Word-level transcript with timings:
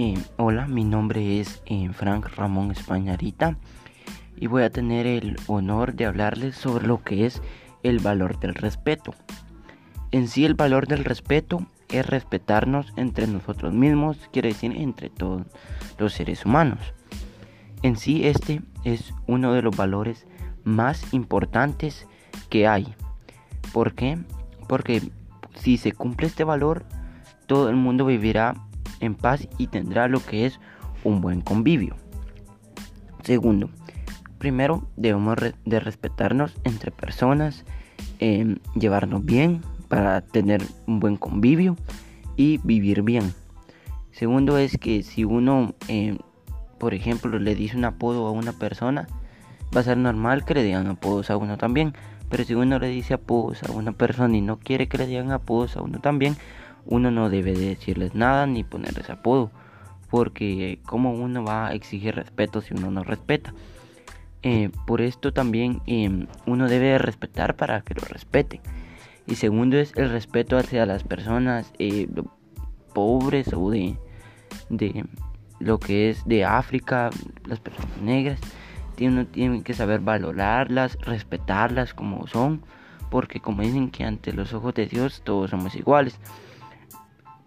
Eh, 0.00 0.14
hola, 0.36 0.68
mi 0.68 0.84
nombre 0.84 1.40
es 1.40 1.60
eh, 1.66 1.90
Frank 1.92 2.28
Ramón 2.36 2.70
Españarita 2.70 3.56
y 4.36 4.46
voy 4.46 4.62
a 4.62 4.70
tener 4.70 5.08
el 5.08 5.36
honor 5.48 5.94
de 5.94 6.06
hablarles 6.06 6.54
sobre 6.54 6.86
lo 6.86 7.02
que 7.02 7.26
es 7.26 7.42
el 7.82 7.98
valor 7.98 8.38
del 8.38 8.54
respeto. 8.54 9.12
En 10.12 10.28
sí 10.28 10.44
el 10.44 10.54
valor 10.54 10.86
del 10.86 11.04
respeto 11.04 11.66
es 11.88 12.06
respetarnos 12.06 12.92
entre 12.94 13.26
nosotros 13.26 13.74
mismos, 13.74 14.18
quiere 14.32 14.50
decir 14.50 14.70
entre 14.76 15.10
todos 15.10 15.42
los 15.98 16.12
seres 16.12 16.46
humanos. 16.46 16.78
En 17.82 17.96
sí 17.96 18.24
este 18.28 18.62
es 18.84 19.12
uno 19.26 19.52
de 19.52 19.62
los 19.62 19.76
valores 19.76 20.28
más 20.62 21.12
importantes 21.12 22.06
que 22.50 22.68
hay. 22.68 22.94
¿Por 23.72 23.94
qué? 23.94 24.16
Porque 24.68 25.10
si 25.56 25.76
se 25.76 25.90
cumple 25.90 26.28
este 26.28 26.44
valor, 26.44 26.84
todo 27.48 27.68
el 27.68 27.74
mundo 27.74 28.06
vivirá 28.06 28.54
en 29.00 29.14
paz 29.14 29.48
y 29.58 29.66
tendrá 29.68 30.08
lo 30.08 30.20
que 30.20 30.46
es 30.46 30.60
un 31.04 31.20
buen 31.20 31.40
convivio. 31.40 31.96
Segundo, 33.22 33.70
primero 34.38 34.88
debemos 34.96 35.36
de 35.64 35.80
respetarnos 35.80 36.54
entre 36.64 36.90
personas, 36.90 37.64
em, 38.18 38.56
llevarnos 38.74 39.24
bien 39.24 39.62
para 39.88 40.20
tener 40.20 40.62
un 40.86 41.00
buen 41.00 41.16
convivio 41.16 41.76
y 42.36 42.58
vivir 42.58 43.02
bien. 43.02 43.34
Segundo 44.12 44.58
es 44.58 44.78
que 44.78 45.02
si 45.02 45.24
uno, 45.24 45.74
em, 45.88 46.18
por 46.78 46.94
ejemplo, 46.94 47.38
le 47.38 47.54
dice 47.54 47.76
un 47.76 47.84
apodo 47.84 48.26
a 48.26 48.30
una 48.30 48.52
persona, 48.52 49.08
va 49.74 49.80
a 49.80 49.84
ser 49.84 49.96
normal 49.96 50.44
que 50.44 50.54
le 50.54 50.62
digan 50.62 50.86
apodos 50.86 51.30
a 51.30 51.36
uno 51.36 51.58
también. 51.58 51.94
Pero 52.28 52.44
si 52.44 52.54
uno 52.54 52.78
le 52.78 52.88
dice 52.88 53.14
apodos 53.14 53.62
a 53.62 53.72
una 53.72 53.92
persona 53.92 54.36
y 54.36 54.40
no 54.40 54.58
quiere 54.58 54.88
que 54.88 54.98
le 54.98 55.06
digan 55.06 55.32
apodos 55.32 55.76
a 55.76 55.82
uno 55.82 56.00
también, 56.00 56.36
uno 56.88 57.10
no 57.10 57.28
debe 57.28 57.52
decirles 57.52 58.14
nada 58.14 58.46
ni 58.46 58.64
ponerles 58.64 59.10
apodo. 59.10 59.50
Porque 60.10 60.80
como 60.86 61.12
uno 61.12 61.44
va 61.44 61.68
a 61.68 61.74
exigir 61.74 62.14
respeto 62.14 62.62
si 62.62 62.74
uno 62.74 62.90
no 62.90 63.04
respeta. 63.04 63.52
Eh, 64.42 64.70
por 64.86 65.02
esto 65.02 65.32
también 65.32 65.82
em, 65.86 66.26
uno 66.46 66.68
debe 66.68 66.96
respetar 66.96 67.56
para 67.56 67.82
que 67.82 67.94
lo 67.94 68.00
respeten. 68.02 68.60
Y 69.26 69.34
segundo 69.34 69.76
es 69.76 69.92
el 69.96 70.08
respeto 70.08 70.56
hacia 70.56 70.86
las 70.86 71.04
personas 71.04 71.72
eh, 71.78 72.08
pobres 72.94 73.52
o 73.52 73.70
de, 73.70 73.98
de 74.70 75.04
lo 75.58 75.78
que 75.78 76.08
es 76.08 76.26
de 76.26 76.46
África, 76.46 77.10
las 77.44 77.60
personas 77.60 77.98
negras. 78.00 78.40
Uno 78.98 79.26
tiene 79.26 79.62
que 79.62 79.74
saber 79.74 80.00
valorarlas, 80.00 80.98
respetarlas 81.02 81.92
como 81.92 82.26
son, 82.26 82.62
porque 83.10 83.40
como 83.40 83.62
dicen 83.62 83.90
que 83.90 84.04
ante 84.04 84.32
los 84.32 84.54
ojos 84.54 84.74
de 84.74 84.86
Dios 84.86 85.20
todos 85.22 85.50
somos 85.50 85.76
iguales 85.76 86.18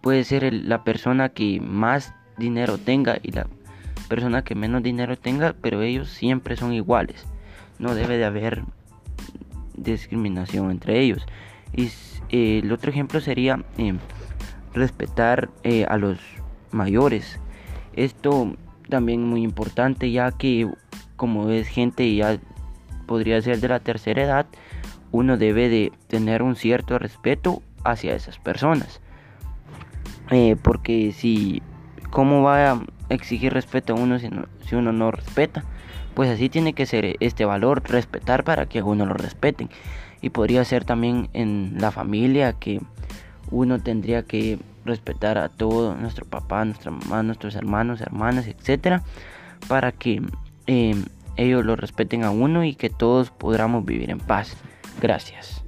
puede 0.00 0.24
ser 0.24 0.52
la 0.52 0.84
persona 0.84 1.28
que 1.30 1.60
más 1.60 2.14
dinero 2.36 2.78
tenga 2.78 3.18
y 3.22 3.32
la 3.32 3.46
persona 4.08 4.42
que 4.42 4.54
menos 4.54 4.82
dinero 4.82 5.16
tenga, 5.16 5.54
pero 5.60 5.82
ellos 5.82 6.08
siempre 6.08 6.56
son 6.56 6.72
iguales. 6.72 7.26
No 7.78 7.94
debe 7.94 8.16
de 8.16 8.24
haber 8.24 8.64
discriminación 9.76 10.70
entre 10.70 11.00
ellos. 11.00 11.26
Y 11.74 11.90
eh, 12.30 12.60
el 12.62 12.72
otro 12.72 12.90
ejemplo 12.90 13.20
sería 13.20 13.64
eh, 13.76 13.94
respetar 14.74 15.50
eh, 15.62 15.84
a 15.88 15.96
los 15.96 16.18
mayores. 16.70 17.38
Esto 17.94 18.56
también 18.88 19.26
muy 19.26 19.42
importante 19.42 20.10
ya 20.10 20.32
que 20.32 20.70
como 21.16 21.50
es 21.50 21.68
gente 21.68 22.14
ya 22.14 22.38
podría 23.06 23.40
ser 23.42 23.60
de 23.60 23.68
la 23.68 23.80
tercera 23.80 24.22
edad, 24.22 24.46
uno 25.10 25.36
debe 25.36 25.68
de 25.68 25.92
tener 26.06 26.42
un 26.42 26.56
cierto 26.56 26.98
respeto 26.98 27.62
hacia 27.84 28.14
esas 28.14 28.38
personas. 28.38 29.00
Eh, 30.30 30.56
porque 30.60 31.12
si, 31.12 31.62
¿cómo 32.10 32.42
va 32.42 32.72
a 32.72 32.80
exigir 33.08 33.52
respeto 33.52 33.94
a 33.94 33.96
uno 33.96 34.18
si, 34.18 34.28
si 34.66 34.74
uno 34.74 34.92
no 34.92 35.10
respeta? 35.10 35.64
Pues 36.14 36.30
así 36.30 36.48
tiene 36.48 36.72
que 36.72 36.86
ser 36.86 37.16
este 37.20 37.44
valor, 37.44 37.82
respetar 37.88 38.44
para 38.44 38.66
que 38.66 38.80
a 38.80 38.84
uno 38.84 39.06
lo 39.06 39.14
respeten. 39.14 39.70
Y 40.20 40.30
podría 40.30 40.64
ser 40.64 40.84
también 40.84 41.28
en 41.32 41.76
la 41.78 41.90
familia 41.92 42.54
que 42.54 42.80
uno 43.50 43.78
tendría 43.78 44.24
que 44.24 44.58
respetar 44.84 45.38
a 45.38 45.48
todo, 45.48 45.94
nuestro 45.94 46.24
papá, 46.26 46.64
nuestra 46.64 46.90
mamá, 46.90 47.22
nuestros 47.22 47.54
hermanos, 47.54 48.00
hermanas, 48.00 48.46
etcétera, 48.46 49.02
para 49.68 49.92
que 49.92 50.22
eh, 50.66 50.96
ellos 51.36 51.64
lo 51.64 51.76
respeten 51.76 52.24
a 52.24 52.30
uno 52.30 52.64
y 52.64 52.74
que 52.74 52.90
todos 52.90 53.30
podamos 53.30 53.84
vivir 53.84 54.10
en 54.10 54.18
paz. 54.18 54.56
Gracias. 55.00 55.67